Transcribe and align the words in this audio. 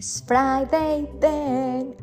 Friday 0.00 1.06
then. 1.20 1.94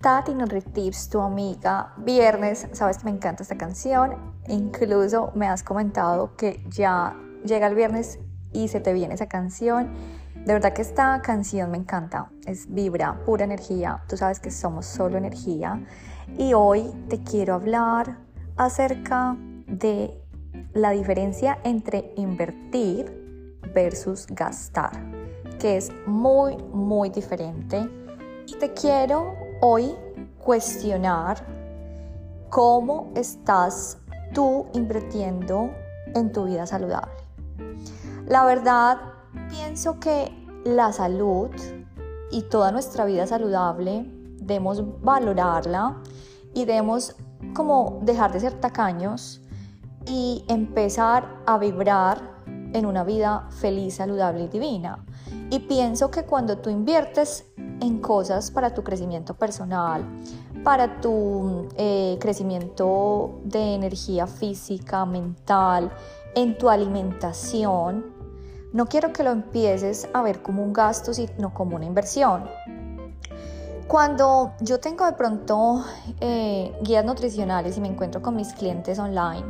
Tati 0.00 0.34
Tips, 0.72 1.08
tu 1.08 1.20
amiga. 1.20 1.92
Viernes, 1.98 2.66
sabes 2.72 2.98
que 2.98 3.04
me 3.04 3.12
encanta 3.12 3.44
esta 3.44 3.56
canción. 3.56 4.34
Incluso 4.48 5.30
me 5.36 5.46
has 5.46 5.62
comentado 5.62 6.34
que 6.36 6.64
ya 6.68 7.16
llega 7.44 7.68
el 7.68 7.76
viernes 7.76 8.18
y 8.52 8.66
se 8.66 8.80
te 8.80 8.92
viene 8.92 9.14
esa 9.14 9.26
canción. 9.26 9.94
De 10.34 10.52
verdad 10.52 10.72
que 10.72 10.82
esta 10.82 11.22
canción 11.22 11.70
me 11.70 11.78
encanta. 11.78 12.32
Es 12.46 12.66
vibra, 12.68 13.22
pura 13.24 13.44
energía. 13.44 14.02
Tú 14.08 14.16
sabes 14.16 14.40
que 14.40 14.50
somos 14.50 14.86
solo 14.86 15.16
energía. 15.16 15.80
Y 16.36 16.54
hoy 16.54 16.90
te 17.08 17.22
quiero 17.22 17.54
hablar 17.54 18.18
acerca 18.56 19.36
de 19.68 20.20
la 20.72 20.90
diferencia 20.90 21.58
entre 21.62 22.12
invertir 22.16 23.60
versus 23.72 24.26
gastar 24.26 25.11
que 25.62 25.76
es 25.76 25.92
muy, 26.06 26.56
muy 26.72 27.08
diferente. 27.10 27.88
Y 28.48 28.54
te 28.56 28.72
quiero 28.74 29.36
hoy 29.60 29.94
cuestionar 30.40 31.46
cómo 32.50 33.12
estás 33.14 33.98
tú 34.34 34.66
invirtiendo 34.74 35.70
en 36.16 36.32
tu 36.32 36.46
vida 36.46 36.66
saludable. 36.66 37.14
La 38.26 38.44
verdad, 38.44 38.98
pienso 39.50 40.00
que 40.00 40.32
la 40.64 40.92
salud 40.92 41.50
y 42.32 42.42
toda 42.42 42.72
nuestra 42.72 43.04
vida 43.04 43.28
saludable 43.28 44.04
debemos 44.40 44.82
valorarla 45.00 46.02
y 46.54 46.64
debemos 46.64 47.14
como 47.54 48.00
dejar 48.02 48.32
de 48.32 48.40
ser 48.40 48.54
tacaños 48.54 49.40
y 50.06 50.44
empezar 50.48 51.40
a 51.46 51.56
vibrar 51.58 52.32
en 52.72 52.84
una 52.84 53.04
vida 53.04 53.46
feliz, 53.50 53.94
saludable 53.94 54.44
y 54.44 54.48
divina. 54.48 55.04
Y 55.52 55.58
pienso 55.58 56.10
que 56.10 56.24
cuando 56.24 56.56
tú 56.56 56.70
inviertes 56.70 57.44
en 57.58 58.00
cosas 58.00 58.50
para 58.50 58.72
tu 58.72 58.82
crecimiento 58.82 59.34
personal, 59.34 60.02
para 60.64 60.98
tu 61.02 61.68
eh, 61.76 62.16
crecimiento 62.18 63.38
de 63.44 63.74
energía 63.74 64.26
física, 64.26 65.04
mental, 65.04 65.92
en 66.34 66.56
tu 66.56 66.70
alimentación, 66.70 68.14
no 68.72 68.86
quiero 68.86 69.12
que 69.12 69.22
lo 69.24 69.30
empieces 69.30 70.08
a 70.14 70.22
ver 70.22 70.40
como 70.40 70.62
un 70.62 70.72
gasto, 70.72 71.12
sino 71.12 71.52
como 71.52 71.76
una 71.76 71.84
inversión. 71.84 72.48
Cuando 73.86 74.54
yo 74.62 74.80
tengo 74.80 75.04
de 75.04 75.12
pronto 75.12 75.84
eh, 76.20 76.74
guías 76.80 77.04
nutricionales 77.04 77.76
y 77.76 77.82
me 77.82 77.88
encuentro 77.88 78.22
con 78.22 78.36
mis 78.36 78.54
clientes 78.54 78.98
online 78.98 79.44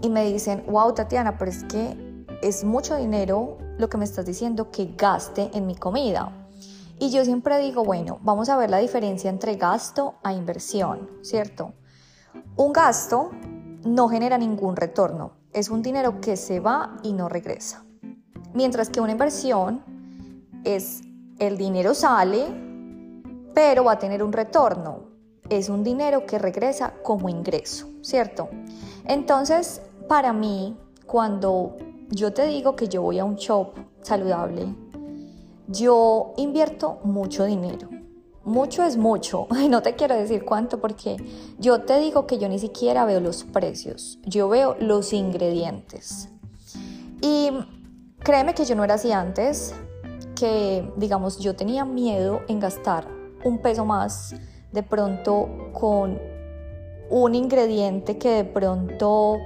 y 0.00 0.10
me 0.10 0.24
dicen, 0.26 0.62
wow 0.68 0.94
Tatiana, 0.94 1.36
pero 1.38 1.50
es 1.50 1.64
que 1.64 2.07
es 2.42 2.64
mucho 2.64 2.96
dinero 2.96 3.58
lo 3.78 3.88
que 3.88 3.96
me 3.96 4.04
estás 4.04 4.26
diciendo 4.26 4.70
que 4.70 4.94
gaste 4.96 5.50
en 5.54 5.66
mi 5.66 5.74
comida. 5.74 6.32
Y 6.98 7.10
yo 7.10 7.24
siempre 7.24 7.58
digo, 7.58 7.84
bueno, 7.84 8.18
vamos 8.22 8.48
a 8.48 8.56
ver 8.56 8.70
la 8.70 8.78
diferencia 8.78 9.30
entre 9.30 9.54
gasto 9.54 10.14
a 10.22 10.32
inversión, 10.32 11.08
¿cierto? 11.22 11.74
Un 12.56 12.72
gasto 12.72 13.30
no 13.84 14.08
genera 14.08 14.36
ningún 14.36 14.76
retorno, 14.76 15.32
es 15.52 15.70
un 15.70 15.82
dinero 15.82 16.20
que 16.20 16.36
se 16.36 16.60
va 16.60 16.96
y 17.02 17.12
no 17.12 17.28
regresa. 17.28 17.84
Mientras 18.52 18.90
que 18.90 19.00
una 19.00 19.12
inversión 19.12 19.82
es 20.64 21.02
el 21.38 21.56
dinero 21.56 21.94
sale, 21.94 22.46
pero 23.54 23.84
va 23.84 23.92
a 23.92 23.98
tener 23.98 24.22
un 24.22 24.32
retorno. 24.32 25.08
Es 25.48 25.68
un 25.68 25.82
dinero 25.82 26.26
que 26.26 26.38
regresa 26.38 26.94
como 27.02 27.28
ingreso, 27.28 27.88
¿cierto? 28.02 28.48
Entonces, 29.06 29.80
para 30.08 30.32
mí, 30.32 30.76
cuando 31.06 31.76
yo 32.10 32.32
te 32.32 32.46
digo 32.46 32.74
que 32.76 32.88
yo 32.88 33.02
voy 33.02 33.18
a 33.18 33.24
un 33.24 33.36
shop 33.36 33.74
saludable, 34.02 34.74
yo 35.66 36.32
invierto 36.36 36.98
mucho 37.04 37.44
dinero. 37.44 37.88
Mucho 38.44 38.82
es 38.82 38.96
mucho, 38.96 39.46
no 39.68 39.82
te 39.82 39.94
quiero 39.94 40.14
decir 40.14 40.44
cuánto 40.44 40.80
porque 40.80 41.16
yo 41.58 41.82
te 41.82 42.00
digo 42.00 42.26
que 42.26 42.38
yo 42.38 42.48
ni 42.48 42.58
siquiera 42.58 43.04
veo 43.04 43.20
los 43.20 43.44
precios, 43.44 44.18
yo 44.24 44.48
veo 44.48 44.74
los 44.80 45.12
ingredientes. 45.12 46.30
Y 47.20 47.50
créeme 48.20 48.54
que 48.54 48.64
yo 48.64 48.74
no 48.74 48.84
era 48.84 48.94
así 48.94 49.12
antes, 49.12 49.74
que 50.34 50.90
digamos 50.96 51.38
yo 51.38 51.56
tenía 51.56 51.84
miedo 51.84 52.40
en 52.48 52.60
gastar 52.60 53.06
un 53.44 53.58
peso 53.58 53.84
más 53.84 54.34
de 54.72 54.82
pronto 54.82 55.70
con 55.72 56.18
un 57.10 57.34
ingrediente 57.34 58.16
que 58.18 58.30
de 58.30 58.44
pronto 58.44 59.36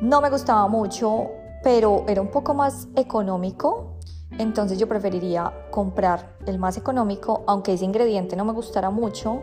no 0.00 0.20
me 0.20 0.30
gustaba 0.30 0.66
mucho 0.66 1.30
pero 1.64 2.04
era 2.06 2.20
un 2.20 2.28
poco 2.28 2.52
más 2.52 2.88
económico, 2.94 3.94
entonces 4.38 4.78
yo 4.78 4.86
preferiría 4.86 5.50
comprar 5.70 6.36
el 6.46 6.58
más 6.58 6.76
económico, 6.76 7.42
aunque 7.46 7.72
ese 7.72 7.86
ingrediente 7.86 8.36
no 8.36 8.44
me 8.44 8.52
gustara 8.52 8.90
mucho. 8.90 9.40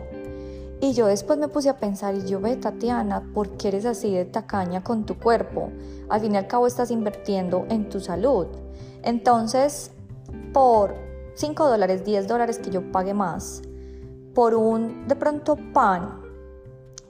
Y 0.80 0.92
yo 0.92 1.06
después 1.06 1.38
me 1.38 1.48
puse 1.48 1.68
a 1.68 1.78
pensar 1.78 2.14
y 2.14 2.26
yo 2.26 2.40
ve, 2.40 2.56
Tatiana, 2.56 3.22
¿por 3.34 3.50
qué 3.56 3.68
eres 3.68 3.86
así 3.86 4.14
de 4.14 4.24
tacaña 4.24 4.84
con 4.84 5.04
tu 5.04 5.18
cuerpo? 5.18 5.70
Al 6.08 6.20
fin 6.20 6.34
y 6.34 6.36
al 6.36 6.46
cabo 6.46 6.66
estás 6.66 6.92
invirtiendo 6.92 7.66
en 7.68 7.88
tu 7.88 7.98
salud. 7.98 8.46
Entonces, 9.02 9.90
por 10.52 10.94
5 11.34 11.68
dólares, 11.68 12.04
10 12.04 12.28
dólares 12.28 12.58
que 12.58 12.70
yo 12.70 12.92
pague 12.92 13.14
más, 13.14 13.62
por 14.32 14.54
un 14.54 15.08
de 15.08 15.16
pronto 15.16 15.56
pan, 15.72 16.20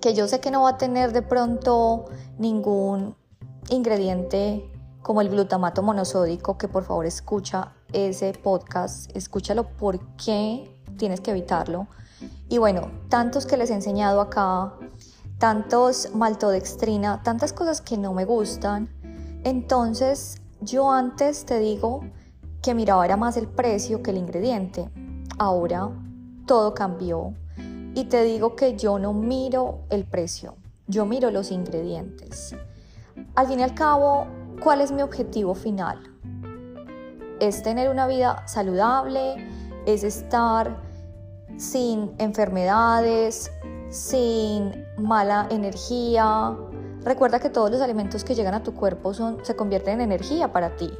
que 0.00 0.14
yo 0.14 0.26
sé 0.26 0.40
que 0.40 0.50
no 0.50 0.62
va 0.62 0.70
a 0.70 0.78
tener 0.78 1.12
de 1.12 1.22
pronto 1.22 2.06
ningún 2.38 3.14
ingrediente 3.68 4.71
como 5.02 5.20
el 5.20 5.28
glutamato 5.28 5.82
monosódico, 5.82 6.56
que 6.56 6.68
por 6.68 6.84
favor 6.84 7.06
escucha 7.06 7.72
ese 7.92 8.32
podcast, 8.32 9.14
escúchalo 9.16 9.68
por 9.68 9.98
qué 10.16 10.80
tienes 10.96 11.20
que 11.20 11.32
evitarlo. 11.32 11.88
Y 12.48 12.58
bueno, 12.58 12.90
tantos 13.08 13.46
que 13.46 13.56
les 13.56 13.70
he 13.70 13.74
enseñado 13.74 14.20
acá, 14.20 14.74
tantos 15.38 16.10
maltodextrina, 16.14 17.22
tantas 17.22 17.52
cosas 17.52 17.80
que 17.80 17.98
no 17.98 18.14
me 18.14 18.24
gustan. 18.24 18.88
Entonces, 19.44 20.40
yo 20.60 20.92
antes 20.92 21.44
te 21.44 21.58
digo 21.58 22.04
que 22.62 22.74
miraba 22.74 23.04
era 23.04 23.16
más 23.16 23.36
el 23.36 23.48
precio 23.48 24.02
que 24.02 24.12
el 24.12 24.19
ingrediente. 24.19 24.88
Ahora 25.38 25.90
todo 26.46 26.74
cambió 26.74 27.34
y 27.94 28.04
te 28.04 28.22
digo 28.22 28.54
que 28.54 28.76
yo 28.76 28.98
no 28.98 29.12
miro 29.12 29.80
el 29.90 30.04
precio, 30.04 30.56
yo 30.86 31.04
miro 31.04 31.30
los 31.30 31.50
ingredientes. 31.50 32.54
Al 33.34 33.46
fin 33.48 33.60
y 33.60 33.62
al 33.62 33.74
cabo, 33.74 34.26
¿Cuál 34.62 34.80
es 34.80 34.92
mi 34.92 35.02
objetivo 35.02 35.54
final? 35.56 35.98
Es 37.40 37.64
tener 37.64 37.90
una 37.90 38.06
vida 38.06 38.46
saludable, 38.46 39.34
es 39.86 40.04
estar 40.04 40.80
sin 41.56 42.14
enfermedades, 42.18 43.50
sin 43.90 44.86
mala 44.98 45.48
energía. 45.50 46.56
Recuerda 47.02 47.40
que 47.40 47.50
todos 47.50 47.72
los 47.72 47.80
alimentos 47.80 48.22
que 48.22 48.36
llegan 48.36 48.54
a 48.54 48.62
tu 48.62 48.72
cuerpo 48.72 49.12
se 49.12 49.56
convierten 49.56 49.94
en 49.94 50.02
energía 50.02 50.52
para 50.52 50.76
ti. 50.76 50.92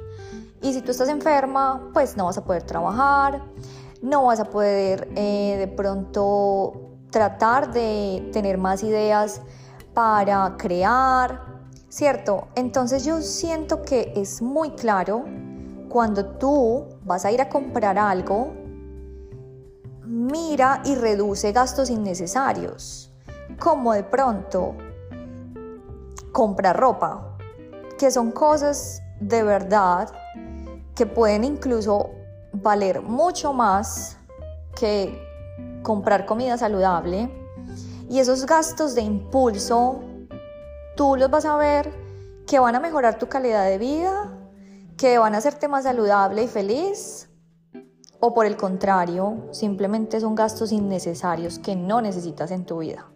Y 0.61 0.73
si 0.73 0.83
tú 0.83 0.91
estás 0.91 1.09
enferma, 1.09 1.89
pues 1.93 2.17
no 2.17 2.25
vas 2.25 2.39
a 2.39 2.45
poder 2.45 2.65
trabajar, 2.65 3.45
no 4.03 4.25
vas 4.25 4.41
a 4.41 4.47
poder 4.47 5.09
eh, 5.15 5.55
de 5.57 5.69
pronto 5.69 6.99
tratar 7.13 7.73
de 7.73 8.29
tener 8.33 8.59
más 8.59 8.83
ideas 8.83 9.41
para 9.95 10.57
crear, 10.59 11.52
¿cierto? 11.93 12.49
Entonces 12.55 13.05
yo 13.05 13.21
siento 13.21 13.83
que 13.83 14.15
es 14.17 14.41
muy 14.41 14.71
claro 14.71 15.27
cuando 15.91 16.25
tú 16.25 16.87
vas 17.05 17.27
a 17.27 17.33
ir 17.33 17.43
a 17.43 17.51
comprar 17.51 17.99
algo, 17.99 18.55
mira 20.07 20.81
y 20.87 20.95
reduce 20.95 21.53
gastos 21.53 21.91
innecesarios, 21.91 23.13
como 23.61 23.93
de 23.93 24.05
pronto 24.05 24.75
comprar 26.33 26.81
ropa, 26.81 27.37
que 27.99 28.11
son 28.11 28.31
cosas 28.33 29.03
de 29.21 29.43
verdad 29.43 30.11
que 30.95 31.05
pueden 31.05 31.45
incluso 31.45 32.09
valer 32.55 33.03
mucho 33.03 33.53
más 33.53 34.17
que 34.75 35.23
comprar 35.83 36.25
comida 36.25 36.57
saludable 36.57 37.31
y 38.09 38.19
esos 38.19 38.47
gastos 38.47 38.95
de 38.95 39.03
impulso 39.03 40.01
tú 40.97 41.17
los 41.17 41.31
vas 41.31 41.45
a 41.45 41.57
ver 41.57 41.93
que 42.47 42.59
van 42.59 42.75
a 42.75 42.81
mejorar 42.81 43.19
tu 43.19 43.29
calidad 43.29 43.67
de 43.67 43.79
vida, 43.79 44.39
que 44.97 45.19
van 45.19 45.35
a 45.35 45.39
hacerte 45.39 45.69
más 45.69 45.85
saludable 45.85 46.43
y 46.45 46.49
feliz, 46.49 47.29
o 48.21 48.35
por 48.35 48.47
el 48.47 48.57
contrario, 48.57 49.49
simplemente 49.51 50.21
son 50.21 50.35
gastos 50.35 50.71
innecesarios 50.71 51.59
que 51.59 51.75
no 51.75 52.01
necesitas 52.01 52.53
en 52.53 52.65
tu 52.65 52.79
vida. 52.79 53.11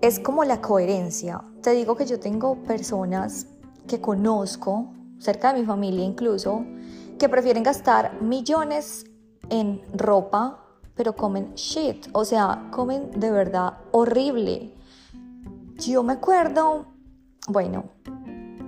Es 0.00 0.18
como 0.18 0.44
la 0.44 0.60
coherencia. 0.60 1.44
Te 1.62 1.70
digo 1.70 1.96
que 1.96 2.06
yo 2.06 2.18
tengo 2.18 2.62
personas 2.64 3.46
que 3.86 4.00
conozco, 4.00 4.92
cerca 5.18 5.52
de 5.52 5.60
mi 5.60 5.66
familia 5.66 6.04
incluso, 6.04 6.64
que 7.18 7.28
prefieren 7.28 7.62
gastar 7.62 8.20
millones 8.20 9.06
en 9.50 9.82
ropa, 9.92 10.64
pero 10.94 11.14
comen 11.14 11.54
shit, 11.54 12.08
o 12.12 12.24
sea, 12.24 12.68
comen 12.72 13.10
de 13.18 13.30
verdad 13.30 13.78
horrible. 13.92 14.74
Yo 15.78 16.02
me 16.02 16.14
acuerdo, 16.14 16.86
bueno, 17.46 17.84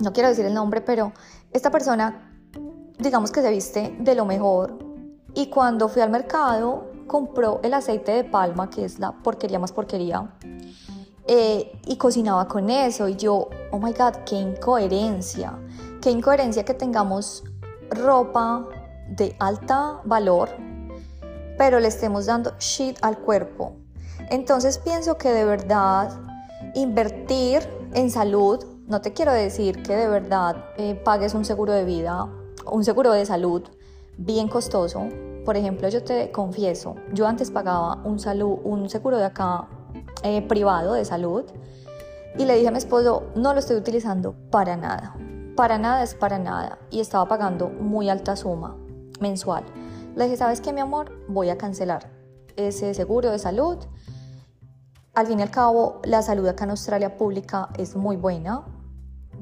no 0.01 0.13
quiero 0.13 0.29
decir 0.29 0.47
el 0.47 0.55
nombre, 0.55 0.81
pero 0.81 1.13
esta 1.51 1.71
persona, 1.71 2.33
digamos 2.99 3.33
que 3.33 3.43
se 3.43 3.51
viste 3.51 3.97
de 3.99 4.15
lo 4.15 4.25
mejor, 4.25 4.79
Y 5.33 5.49
cuando 5.49 5.89
fui 5.89 6.03
al 6.03 6.11
mercado, 6.11 6.91
compró 7.07 7.61
el 7.63 7.73
aceite 7.75 8.11
de 8.11 8.25
palma, 8.25 8.69
que 8.69 8.85
es 8.85 8.99
la 8.99 9.13
porquería 9.13 9.61
más 9.61 9.71
porquería, 9.71 10.37
eh, 11.27 11.71
y 11.87 11.97
cocinaba 11.97 12.49
con 12.49 12.69
eso. 12.69 13.07
Y 13.07 13.15
yo, 13.15 13.49
oh 13.71 13.79
my 13.79 13.93
god, 13.93 14.17
qué 14.27 14.35
incoherencia. 14.35 15.57
Qué 16.01 16.11
incoherencia 16.11 16.65
que 16.65 16.75
tengamos 16.75 17.45
ropa 17.91 18.67
de 19.09 19.37
alta 19.39 20.01
valor, 20.05 20.49
pero 21.57 21.79
le 21.79 21.87
estemos 21.87 22.27
dando 22.27 22.53
shit 22.59 22.99
al 23.03 23.19
cuerpo. 23.19 23.77
Entonces 24.31 24.79
pienso 24.79 25.17
que 25.17 25.31
de 25.31 25.45
verdad 25.45 26.30
invertir 26.75 27.69
en 27.95 28.11
salud, 28.11 28.65
no 28.87 29.01
te 29.01 29.13
quiero 29.13 29.33
decir 29.33 29.83
que 29.83 29.97
de 29.97 30.09
verdad 30.09 30.65
eh, 30.77 30.95
pagues 30.95 31.35
un 31.35 31.45
seguro 31.45 31.73
de 31.73 31.85
vida, 31.85 32.29
un 32.71 32.85
seguro 32.85 33.13
de 33.13 33.27
salud 33.27 33.63
bien 34.17 34.49
costoso. 34.49 35.09
Por 35.45 35.57
ejemplo, 35.57 35.89
yo 35.89 36.05
te 36.05 36.31
confieso, 36.31 36.97
yo 37.13 37.27
antes 37.27 37.51
pagaba 37.51 38.03
un, 38.05 38.19
salud, 38.19 38.59
un 38.65 38.89
seguro 38.89 39.17
de 39.17 39.25
acá 39.25 39.69
eh, 40.23 40.43
privado 40.43 40.93
de 40.93 41.05
salud 41.05 41.45
y 42.39 42.45
le 42.45 42.55
dije 42.55 42.69
a 42.69 42.71
mi 42.71 42.79
esposo, 42.79 43.25
no 43.35 43.53
lo 43.53 43.59
estoy 43.59 43.77
utilizando 43.77 44.35
para 44.51 44.77
nada, 44.77 45.17
para 45.57 45.79
nada 45.79 46.03
es 46.03 46.15
para 46.15 46.39
nada 46.39 46.79
y 46.91 47.01
estaba 47.01 47.27
pagando 47.27 47.69
muy 47.69 48.09
alta 48.09 48.37
suma 48.37 48.77
mensual. 49.21 49.65
Le 50.17 50.25
dije, 50.25 50.37
¿sabes 50.37 50.61
qué, 50.61 50.73
mi 50.73 50.81
amor? 50.81 51.13
Voy 51.29 51.51
a 51.51 51.59
cancelar 51.59 52.11
ese 52.57 52.95
seguro 52.95 53.31
de 53.31 53.39
salud. 53.39 53.79
Al 55.21 55.27
fin 55.27 55.39
y 55.39 55.43
al 55.43 55.51
cabo, 55.51 56.01
la 56.05 56.23
salud 56.23 56.49
acá 56.49 56.65
en 56.65 56.71
Australia 56.71 57.19
pública 57.19 57.69
es 57.77 57.95
muy 57.95 58.17
buena. 58.17 58.63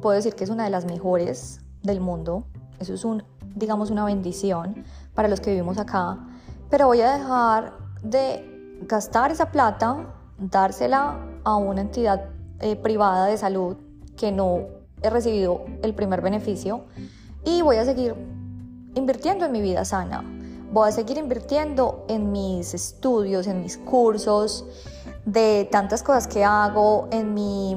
Puedo 0.02 0.16
decir 0.16 0.34
que 0.34 0.42
es 0.42 0.50
una 0.50 0.64
de 0.64 0.70
las 0.70 0.86
mejores 0.86 1.60
del 1.84 2.00
mundo. 2.00 2.42
Eso 2.80 2.94
es 2.94 3.04
un, 3.04 3.22
digamos, 3.54 3.88
una 3.92 4.04
bendición 4.04 4.84
para 5.14 5.28
los 5.28 5.40
que 5.40 5.52
vivimos 5.52 5.78
acá. 5.78 6.18
Pero 6.68 6.88
voy 6.88 7.00
a 7.02 7.16
dejar 7.16 7.74
de 8.02 8.80
gastar 8.88 9.30
esa 9.30 9.52
plata, 9.52 10.16
dársela 10.40 11.24
a 11.44 11.54
una 11.54 11.82
entidad 11.82 12.24
eh, 12.58 12.74
privada 12.74 13.26
de 13.26 13.38
salud 13.38 13.76
que 14.16 14.32
no 14.32 14.62
he 15.00 15.10
recibido 15.10 15.64
el 15.84 15.94
primer 15.94 16.22
beneficio 16.22 16.86
y 17.44 17.62
voy 17.62 17.76
a 17.76 17.84
seguir 17.84 18.16
invirtiendo 18.96 19.44
en 19.44 19.52
mi 19.52 19.60
vida 19.60 19.84
sana. 19.84 20.24
Voy 20.72 20.88
a 20.88 20.92
seguir 20.92 21.18
invirtiendo 21.18 22.04
en 22.08 22.32
mis 22.32 22.74
estudios, 22.74 23.46
en 23.46 23.62
mis 23.62 23.78
cursos, 23.78 24.66
de 25.32 25.68
tantas 25.70 26.02
cosas 26.02 26.26
que 26.26 26.44
hago, 26.44 27.08
en 27.10 27.34
mi... 27.34 27.76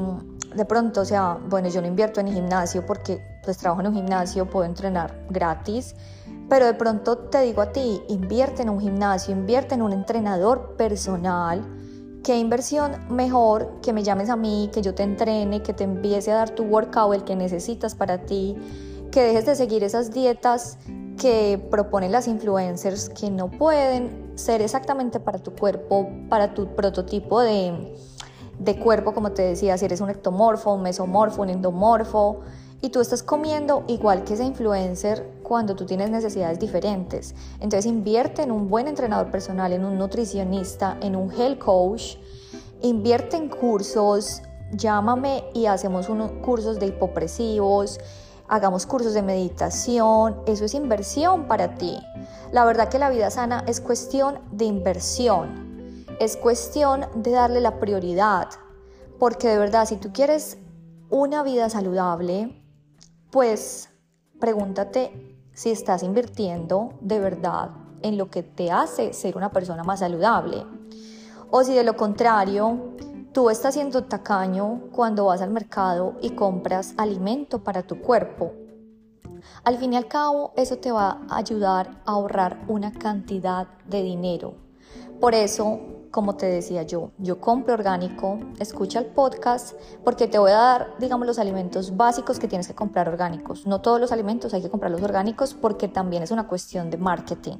De 0.55 0.65
pronto, 0.65 1.01
o 1.01 1.05
sea, 1.05 1.37
bueno, 1.49 1.69
yo 1.69 1.81
no 1.81 1.87
invierto 1.87 2.19
en 2.19 2.27
el 2.27 2.33
gimnasio 2.33 2.85
porque 2.85 3.21
pues 3.43 3.57
trabajo 3.57 3.81
en 3.81 3.87
un 3.87 3.93
gimnasio, 3.93 4.49
puedo 4.49 4.65
entrenar 4.65 5.25
gratis, 5.29 5.95
pero 6.49 6.65
de 6.65 6.73
pronto 6.73 7.17
te 7.17 7.41
digo 7.41 7.61
a 7.61 7.71
ti, 7.71 8.01
invierte 8.09 8.61
en 8.61 8.69
un 8.69 8.81
gimnasio, 8.81 9.33
invierte 9.33 9.75
en 9.75 9.81
un 9.81 9.93
entrenador 9.93 10.75
personal, 10.75 11.63
qué 12.21 12.37
inversión 12.37 12.91
mejor 13.09 13.79
que 13.81 13.93
me 13.93 14.03
llames 14.03 14.29
a 14.29 14.35
mí, 14.35 14.69
que 14.73 14.81
yo 14.81 14.93
te 14.93 15.03
entrene, 15.03 15.63
que 15.63 15.73
te 15.73 15.85
empiece 15.85 16.33
a 16.33 16.35
dar 16.35 16.49
tu 16.49 16.63
workout, 16.63 17.15
el 17.15 17.23
que 17.23 17.37
necesitas 17.37 17.95
para 17.95 18.25
ti, 18.25 18.57
que 19.09 19.23
dejes 19.23 19.45
de 19.45 19.55
seguir 19.55 19.85
esas 19.85 20.11
dietas 20.11 20.77
que 21.21 21.63
proponen 21.69 22.11
las 22.11 22.27
influencers 22.27 23.09
que 23.09 23.29
no 23.29 23.51
pueden 23.51 24.31
ser 24.33 24.63
exactamente 24.63 25.19
para 25.19 25.37
tu 25.37 25.53
cuerpo, 25.53 26.09
para 26.29 26.55
tu 26.55 26.75
prototipo 26.75 27.41
de, 27.41 27.93
de 28.57 28.79
cuerpo, 28.79 29.13
como 29.13 29.31
te 29.31 29.43
decía, 29.43 29.77
si 29.77 29.85
eres 29.85 30.01
un 30.01 30.09
ectomorfo, 30.09 30.73
un 30.73 30.81
mesomorfo, 30.81 31.43
un 31.43 31.51
endomorfo, 31.51 32.39
y 32.81 32.89
tú 32.89 33.01
estás 33.01 33.21
comiendo 33.21 33.83
igual 33.87 34.23
que 34.23 34.33
ese 34.33 34.43
influencer 34.43 35.29
cuando 35.43 35.75
tú 35.75 35.85
tienes 35.85 36.09
necesidades 36.09 36.59
diferentes. 36.59 37.35
Entonces 37.59 37.85
invierte 37.85 38.41
en 38.41 38.51
un 38.51 38.67
buen 38.67 38.87
entrenador 38.87 39.29
personal, 39.29 39.73
en 39.73 39.85
un 39.85 39.99
nutricionista, 39.99 40.97
en 41.01 41.15
un 41.15 41.31
health 41.31 41.59
coach, 41.59 42.15
invierte 42.81 43.37
en 43.37 43.47
cursos, 43.47 44.41
llámame 44.71 45.43
y 45.53 45.67
hacemos 45.67 46.09
unos 46.09 46.31
cursos 46.43 46.79
de 46.79 46.87
hipopresivos, 46.87 47.99
hagamos 48.51 48.85
cursos 48.85 49.13
de 49.13 49.21
meditación, 49.21 50.41
eso 50.45 50.65
es 50.65 50.73
inversión 50.73 51.47
para 51.47 51.75
ti. 51.75 51.97
La 52.51 52.65
verdad 52.65 52.89
que 52.89 52.99
la 52.99 53.09
vida 53.09 53.31
sana 53.31 53.63
es 53.65 53.79
cuestión 53.79 54.39
de 54.51 54.65
inversión, 54.65 56.05
es 56.19 56.35
cuestión 56.35 57.05
de 57.15 57.31
darle 57.31 57.61
la 57.61 57.79
prioridad, 57.79 58.49
porque 59.17 59.47
de 59.47 59.57
verdad 59.57 59.85
si 59.85 59.95
tú 59.95 60.11
quieres 60.11 60.57
una 61.09 61.43
vida 61.43 61.69
saludable, 61.69 62.61
pues 63.31 63.87
pregúntate 64.37 65.37
si 65.53 65.71
estás 65.71 66.03
invirtiendo 66.03 66.95
de 66.99 67.19
verdad 67.21 67.69
en 68.01 68.17
lo 68.17 68.29
que 68.29 68.43
te 68.43 68.69
hace 68.69 69.13
ser 69.13 69.37
una 69.37 69.53
persona 69.53 69.85
más 69.85 69.99
saludable. 69.99 70.65
O 71.51 71.63
si 71.63 71.73
de 71.73 71.85
lo 71.85 71.95
contrario, 71.95 72.95
Tú 73.33 73.49
estás 73.49 73.75
siendo 73.75 74.03
tacaño 74.03 74.89
cuando 74.91 75.27
vas 75.27 75.41
al 75.41 75.51
mercado 75.51 76.15
y 76.21 76.31
compras 76.31 76.93
alimento 76.97 77.63
para 77.63 77.81
tu 77.81 78.01
cuerpo. 78.01 78.51
Al 79.63 79.77
fin 79.77 79.93
y 79.93 79.95
al 79.95 80.09
cabo, 80.09 80.51
eso 80.57 80.79
te 80.79 80.91
va 80.91 81.21
a 81.29 81.37
ayudar 81.37 82.01
a 82.05 82.11
ahorrar 82.11 82.65
una 82.67 82.91
cantidad 82.91 83.69
de 83.87 84.03
dinero. 84.03 84.55
Por 85.21 85.33
eso, 85.33 85.79
como 86.11 86.35
te 86.35 86.45
decía 86.45 86.83
yo, 86.83 87.11
yo 87.19 87.39
compro 87.39 87.73
orgánico, 87.73 88.37
escucha 88.59 88.99
el 88.99 89.05
podcast, 89.05 89.75
porque 90.03 90.27
te 90.27 90.37
voy 90.37 90.51
a 90.51 90.55
dar, 90.55 90.87
digamos, 90.99 91.25
los 91.25 91.39
alimentos 91.39 91.95
básicos 91.95 92.37
que 92.37 92.49
tienes 92.49 92.67
que 92.67 92.75
comprar 92.75 93.07
orgánicos. 93.07 93.65
No 93.65 93.79
todos 93.79 94.01
los 94.01 94.11
alimentos 94.11 94.53
hay 94.53 94.61
que 94.61 94.69
comprarlos 94.69 95.01
orgánicos 95.01 95.53
porque 95.53 95.87
también 95.87 96.21
es 96.21 96.31
una 96.31 96.49
cuestión 96.49 96.89
de 96.89 96.97
marketing. 96.97 97.59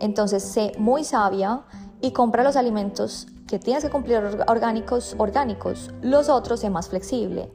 Entonces, 0.00 0.42
sé 0.42 0.72
muy 0.76 1.04
sabia 1.04 1.62
y 2.04 2.10
compra 2.10 2.44
los 2.44 2.56
alimentos 2.56 3.28
que 3.46 3.58
tienes 3.58 3.82
que 3.82 3.88
cumplir 3.88 4.20
orgánicos, 4.46 5.14
orgánicos. 5.16 5.90
Los 6.02 6.28
otros 6.28 6.62
es 6.62 6.70
más 6.70 6.90
flexible. 6.90 7.50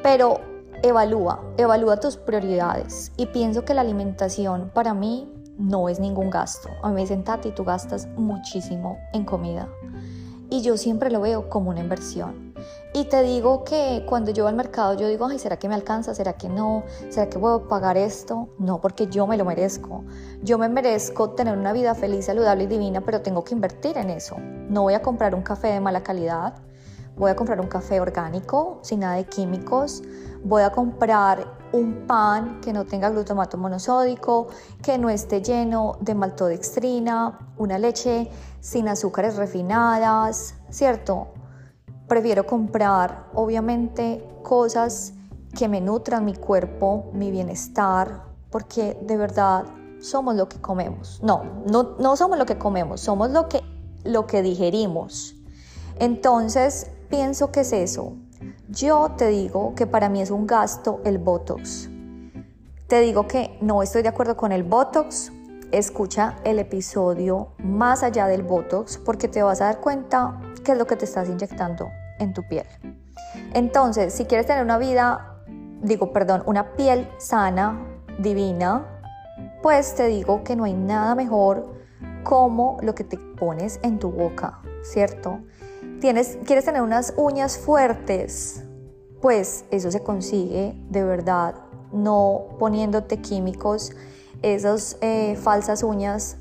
Pero 0.00 0.40
evalúa, 0.84 1.42
evalúa 1.56 1.98
tus 1.98 2.16
prioridades. 2.16 3.10
Y 3.16 3.26
pienso 3.26 3.64
que 3.64 3.74
la 3.74 3.80
alimentación 3.80 4.70
para 4.72 4.94
mí 4.94 5.28
no 5.58 5.88
es 5.88 5.98
ningún 5.98 6.30
gasto. 6.30 6.68
A 6.84 6.88
mí 6.88 6.94
me 6.94 7.00
dicen, 7.00 7.24
Tati, 7.24 7.50
tú 7.50 7.64
gastas 7.64 8.06
muchísimo 8.16 8.96
en 9.12 9.24
comida. 9.24 9.68
Y 10.50 10.62
yo 10.62 10.76
siempre 10.76 11.10
lo 11.10 11.20
veo 11.20 11.48
como 11.48 11.70
una 11.70 11.80
inversión. 11.80 12.54
Y 12.96 13.06
te 13.06 13.24
digo 13.24 13.64
que 13.64 14.06
cuando 14.08 14.30
yo 14.30 14.44
voy 14.44 14.50
al 14.50 14.56
mercado, 14.56 14.94
yo 14.94 15.08
digo, 15.08 15.26
ay, 15.26 15.40
¿será 15.40 15.56
que 15.56 15.68
me 15.68 15.74
alcanza? 15.74 16.14
¿Será 16.14 16.34
que 16.34 16.48
no? 16.48 16.84
¿Será 17.08 17.28
que 17.28 17.40
puedo 17.40 17.66
pagar 17.66 17.96
esto? 17.96 18.50
No, 18.60 18.80
porque 18.80 19.08
yo 19.08 19.26
me 19.26 19.36
lo 19.36 19.44
merezco. 19.44 20.04
Yo 20.44 20.58
me 20.58 20.68
merezco 20.68 21.30
tener 21.30 21.58
una 21.58 21.72
vida 21.72 21.96
feliz, 21.96 22.26
saludable 22.26 22.64
y 22.64 22.66
divina, 22.68 23.00
pero 23.00 23.20
tengo 23.20 23.42
que 23.42 23.52
invertir 23.52 23.98
en 23.98 24.10
eso. 24.10 24.36
No 24.38 24.82
voy 24.82 24.94
a 24.94 25.02
comprar 25.02 25.34
un 25.34 25.42
café 25.42 25.72
de 25.72 25.80
mala 25.80 26.04
calidad. 26.04 26.54
Voy 27.16 27.32
a 27.32 27.34
comprar 27.34 27.60
un 27.60 27.66
café 27.66 28.00
orgánico, 28.00 28.78
sin 28.82 29.00
nada 29.00 29.16
de 29.16 29.24
químicos. 29.24 30.04
Voy 30.44 30.62
a 30.62 30.70
comprar 30.70 31.44
un 31.72 32.06
pan 32.06 32.60
que 32.60 32.72
no 32.72 32.84
tenga 32.84 33.10
glutamato 33.10 33.58
monosódico, 33.58 34.46
que 34.82 34.98
no 34.98 35.10
esté 35.10 35.42
lleno 35.42 35.96
de 36.00 36.14
maltodextrina, 36.14 37.40
una 37.58 37.76
leche 37.76 38.30
sin 38.60 38.86
azúcares 38.86 39.34
refinadas, 39.34 40.54
¿cierto? 40.70 41.33
Prefiero 42.08 42.46
comprar, 42.46 43.30
obviamente, 43.34 44.26
cosas 44.42 45.14
que 45.56 45.68
me 45.68 45.80
nutran 45.80 46.24
mi 46.24 46.34
cuerpo, 46.34 47.10
mi 47.12 47.30
bienestar, 47.30 48.24
porque 48.50 48.98
de 49.02 49.16
verdad 49.16 49.64
somos 50.00 50.34
lo 50.34 50.48
que 50.48 50.60
comemos. 50.60 51.20
No, 51.22 51.62
no, 51.66 51.96
no 51.98 52.16
somos 52.16 52.38
lo 52.38 52.46
que 52.46 52.58
comemos, 52.58 53.00
somos 53.00 53.30
lo 53.30 53.48
que, 53.48 53.62
lo 54.04 54.26
que 54.26 54.42
digerimos. 54.42 55.34
Entonces, 55.98 56.90
pienso 57.08 57.50
que 57.50 57.60
es 57.60 57.72
eso. 57.72 58.12
Yo 58.68 59.12
te 59.16 59.28
digo 59.28 59.74
que 59.74 59.86
para 59.86 60.08
mí 60.08 60.20
es 60.20 60.30
un 60.30 60.46
gasto 60.46 61.00
el 61.04 61.18
Botox. 61.18 61.88
Te 62.86 63.00
digo 63.00 63.26
que 63.26 63.56
no 63.60 63.82
estoy 63.82 64.02
de 64.02 64.08
acuerdo 64.08 64.36
con 64.36 64.52
el 64.52 64.62
Botox. 64.62 65.32
Escucha 65.72 66.36
el 66.44 66.58
episodio 66.58 67.48
más 67.58 68.02
allá 68.02 68.26
del 68.26 68.42
Botox 68.42 68.98
porque 68.98 69.28
te 69.28 69.42
vas 69.42 69.60
a 69.60 69.66
dar 69.66 69.80
cuenta 69.80 70.40
qué 70.64 70.72
es 70.72 70.78
lo 70.78 70.86
que 70.86 70.96
te 70.96 71.04
estás 71.04 71.28
inyectando 71.28 71.88
en 72.18 72.32
tu 72.32 72.42
piel. 72.46 72.66
Entonces, 73.52 74.12
si 74.12 74.24
quieres 74.24 74.46
tener 74.46 74.62
una 74.62 74.78
vida, 74.78 75.40
digo, 75.82 76.12
perdón, 76.12 76.42
una 76.46 76.74
piel 76.74 77.08
sana, 77.18 77.78
divina, 78.18 78.86
pues 79.62 79.94
te 79.94 80.06
digo 80.06 80.44
que 80.44 80.56
no 80.56 80.64
hay 80.64 80.74
nada 80.74 81.14
mejor 81.14 81.74
como 82.22 82.78
lo 82.82 82.94
que 82.94 83.04
te 83.04 83.18
pones 83.18 83.80
en 83.82 83.98
tu 83.98 84.10
boca, 84.10 84.60
¿cierto? 84.82 85.40
Tienes, 86.00 86.38
¿Quieres 86.44 86.64
tener 86.64 86.82
unas 86.82 87.14
uñas 87.16 87.58
fuertes? 87.58 88.64
Pues 89.20 89.64
eso 89.70 89.90
se 89.90 90.02
consigue 90.02 90.74
de 90.90 91.02
verdad, 91.02 91.54
no 91.92 92.42
poniéndote 92.58 93.20
químicos, 93.20 93.92
esas 94.52 94.98
eh, 95.00 95.36
falsas 95.36 95.82
uñas 95.82 96.36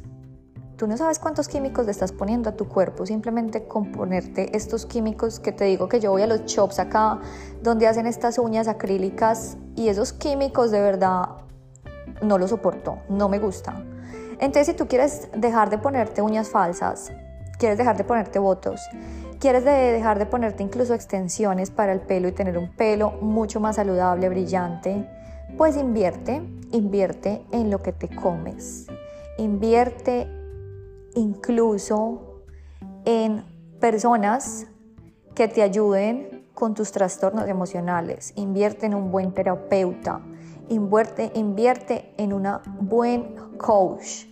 Tú 0.76 0.88
no 0.88 0.98
sabes 0.98 1.20
cuántos 1.20 1.48
químicos 1.48 1.86
le 1.86 1.92
estás 1.92 2.12
poniendo 2.12 2.50
a 2.50 2.54
tu 2.54 2.68
cuerpo, 2.68 3.06
simplemente 3.06 3.68
con 3.68 3.92
ponerte 3.92 4.58
estos 4.58 4.88
químicos 4.88 5.40
que 5.40 5.52
te 5.52 5.66
digo 5.66 5.88
que 5.88 6.00
yo 6.00 6.12
voy 6.12 6.24
a 6.24 6.28
los 6.28 6.46
shops 6.46 6.80
acá 6.80 7.20
donde 7.62 7.88
hacen 7.88 8.08
estas 8.08 8.40
uñas 8.40 8.68
acrílicas 8.68 9.56
y 9.76 9.90
esos 9.90 10.14
químicos 10.14 10.72
de 10.72 10.82
verdad 10.82 11.26
no 12.24 12.40
los 12.40 12.50
soporto, 12.50 12.98
no 13.08 13.30
me 13.30 13.38
gustan. 13.38 14.04
Entonces, 14.40 14.68
si 14.68 14.74
tú 14.74 14.88
quieres 14.88 15.30
dejar 15.38 15.70
de 15.70 15.78
ponerte 15.78 16.22
uñas 16.24 16.50
falsas, 16.50 17.14
quieres 17.60 17.78
dejar 17.78 17.96
de 17.96 18.04
ponerte 18.04 18.40
votos, 18.40 18.82
quieres 19.40 19.64
dejar 19.64 20.18
de 20.18 20.26
ponerte 20.26 20.64
incluso 20.64 20.96
extensiones 20.96 21.70
para 21.70 21.94
el 21.94 22.02
pelo 22.02 22.28
y 22.28 22.32
tener 22.32 22.58
un 22.58 22.76
pelo 22.76 23.12
mucho 23.22 23.60
más 23.60 23.76
saludable, 23.76 24.28
brillante, 24.28 25.08
pues 25.58 25.78
invierte, 25.78 26.42
invierte 26.72 27.46
en 27.52 27.70
lo 27.70 27.82
que 27.82 27.92
te 27.94 28.10
comes. 28.10 28.88
Invierte 29.38 30.28
incluso 31.16 32.44
en 33.06 33.44
personas 33.80 34.68
que 35.36 35.48
te 35.48 35.62
ayuden 35.62 36.48
con 36.54 36.74
tus 36.74 36.92
trastornos 36.92 37.48
emocionales. 37.48 38.34
Invierte 38.36 38.86
en 38.86 38.96
un 38.96 39.12
buen 39.12 39.34
terapeuta. 39.34 40.22
Invierte, 40.70 41.32
invierte 41.36 42.14
en 42.18 42.34
un 42.34 42.48
buen 42.80 43.36
coach. 43.58 44.26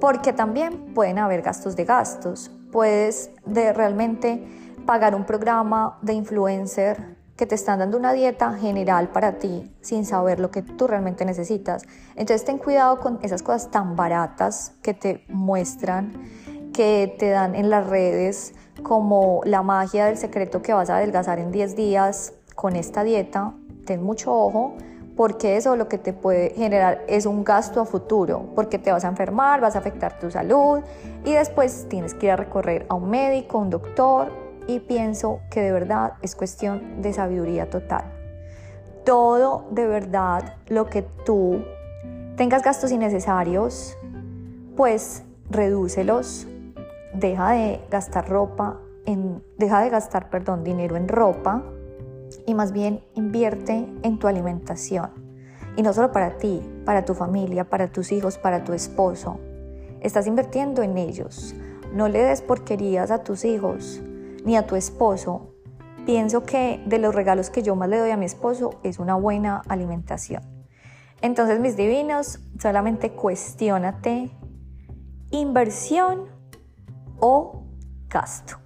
Porque 0.00 0.32
también 0.32 0.92
pueden 0.94 1.18
haber 1.18 1.42
gastos 1.42 1.76
de 1.76 1.84
gastos. 1.84 2.50
Puedes 2.70 3.30
de 3.46 3.72
realmente 3.72 4.46
pagar 4.84 5.14
un 5.14 5.24
programa 5.24 5.98
de 6.02 6.12
influencer 6.12 7.15
que 7.36 7.46
te 7.46 7.54
están 7.54 7.78
dando 7.78 7.98
una 7.98 8.12
dieta 8.12 8.52
general 8.54 9.08
para 9.08 9.38
ti 9.38 9.70
sin 9.80 10.06
saber 10.06 10.40
lo 10.40 10.50
que 10.50 10.62
tú 10.62 10.86
realmente 10.86 11.24
necesitas. 11.24 11.84
Entonces 12.14 12.44
ten 12.44 12.58
cuidado 12.58 13.00
con 13.00 13.18
esas 13.22 13.42
cosas 13.42 13.70
tan 13.70 13.94
baratas 13.94 14.72
que 14.82 14.94
te 14.94 15.24
muestran, 15.28 16.12
que 16.72 17.14
te 17.18 17.28
dan 17.30 17.54
en 17.54 17.70
las 17.70 17.86
redes 17.86 18.54
como 18.82 19.40
la 19.44 19.62
magia 19.62 20.06
del 20.06 20.16
secreto 20.16 20.62
que 20.62 20.72
vas 20.72 20.90
a 20.90 20.96
adelgazar 20.96 21.38
en 21.38 21.52
10 21.52 21.76
días 21.76 22.32
con 22.54 22.76
esta 22.76 23.04
dieta, 23.04 23.54
ten 23.84 24.02
mucho 24.02 24.32
ojo 24.32 24.74
porque 25.16 25.56
eso 25.56 25.76
lo 25.76 25.88
que 25.88 25.96
te 25.96 26.12
puede 26.12 26.50
generar 26.50 27.02
es 27.08 27.24
un 27.24 27.42
gasto 27.42 27.80
a 27.80 27.86
futuro, 27.86 28.50
porque 28.54 28.78
te 28.78 28.92
vas 28.92 29.04
a 29.04 29.08
enfermar, 29.08 29.62
vas 29.62 29.74
a 29.74 29.78
afectar 29.78 30.18
tu 30.18 30.30
salud 30.30 30.80
y 31.24 31.32
después 31.32 31.86
tienes 31.88 32.12
que 32.12 32.26
ir 32.26 32.32
a 32.32 32.36
recorrer 32.36 32.84
a 32.90 32.94
un 32.94 33.08
médico, 33.08 33.58
un 33.58 33.70
doctor 33.70 34.45
y 34.66 34.80
pienso 34.80 35.40
que 35.50 35.60
de 35.62 35.72
verdad 35.72 36.14
es 36.22 36.34
cuestión 36.34 37.02
de 37.02 37.12
sabiduría 37.12 37.70
total. 37.70 38.04
Todo 39.04 39.66
de 39.70 39.86
verdad 39.86 40.56
lo 40.66 40.86
que 40.86 41.02
tú 41.02 41.62
tengas 42.36 42.62
gastos 42.62 42.90
innecesarios, 42.90 43.96
pues 44.76 45.22
redúcelos 45.48 46.46
deja 47.14 47.52
de 47.52 47.80
gastar 47.90 48.28
ropa, 48.28 48.78
en, 49.06 49.42
deja 49.56 49.80
de 49.80 49.90
gastar, 49.90 50.28
perdón, 50.28 50.64
dinero 50.64 50.96
en 50.96 51.08
ropa 51.08 51.62
y 52.44 52.54
más 52.54 52.72
bien 52.72 53.02
invierte 53.14 53.88
en 54.02 54.18
tu 54.18 54.26
alimentación. 54.26 55.10
Y 55.76 55.82
no 55.82 55.92
solo 55.92 56.10
para 56.10 56.38
ti, 56.38 56.60
para 56.84 57.04
tu 57.04 57.14
familia, 57.14 57.64
para 57.64 57.88
tus 57.88 58.10
hijos, 58.10 58.38
para 58.38 58.64
tu 58.64 58.72
esposo. 58.72 59.38
Estás 60.00 60.26
invirtiendo 60.26 60.82
en 60.82 60.98
ellos. 60.98 61.54
No 61.92 62.08
le 62.08 62.22
des 62.22 62.42
porquerías 62.42 63.10
a 63.10 63.22
tus 63.22 63.44
hijos 63.44 64.02
ni 64.46 64.56
a 64.56 64.66
tu 64.66 64.76
esposo. 64.76 65.52
Pienso 66.06 66.44
que 66.44 66.82
de 66.86 66.98
los 66.98 67.14
regalos 67.14 67.50
que 67.50 67.62
yo 67.62 67.74
más 67.76 67.90
le 67.90 67.98
doy 67.98 68.10
a 68.10 68.16
mi 68.16 68.24
esposo 68.24 68.78
es 68.82 68.98
una 68.98 69.16
buena 69.16 69.62
alimentación. 69.68 70.42
Entonces, 71.20 71.60
mis 71.60 71.76
divinos, 71.76 72.38
solamente 72.58 73.10
cuestionate 73.10 74.30
inversión 75.32 76.28
o 77.18 77.64
gasto. 78.08 78.56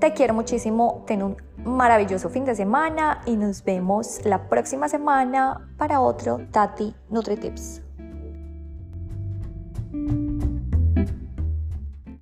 Te 0.00 0.12
quiero 0.12 0.34
muchísimo, 0.34 1.04
ten 1.06 1.22
un 1.22 1.36
maravilloso 1.64 2.28
fin 2.28 2.44
de 2.44 2.56
semana 2.56 3.20
y 3.24 3.36
nos 3.36 3.62
vemos 3.62 4.20
la 4.24 4.48
próxima 4.48 4.88
semana 4.88 5.72
para 5.78 6.00
otro 6.00 6.40
Tati 6.50 6.92
NutriTips. 7.10 7.91